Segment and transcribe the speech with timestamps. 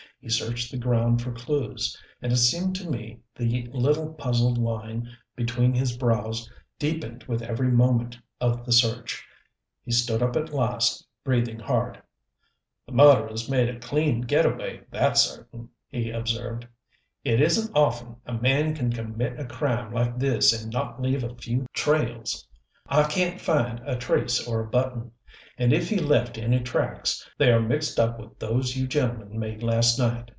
[0.23, 5.09] He searched the ground for clews; and it seemed to me the little puzzled line
[5.35, 9.25] between his brows deepened with every moment of the search.
[9.83, 11.99] He stood up at last, breathing hard.
[12.85, 16.67] "The murderer made a clean get away, that's certain," he observed.
[17.23, 21.33] "It isn't often a man can commit a crime like this and not leave a
[21.33, 22.47] few trails.
[22.87, 25.13] I can't find a trace or a button.
[25.57, 29.61] And if he left any tracks they are mixed up with those you gentlemen made
[29.61, 30.25] last night."